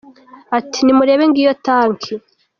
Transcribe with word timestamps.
Ati: 0.57 0.79
"Nimurebe 0.83 1.23
ngiyo 1.29 1.53
tanki 1.65 2.13